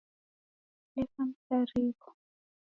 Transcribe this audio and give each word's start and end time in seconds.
Leka 0.93 1.21
msarigho. 1.29 2.09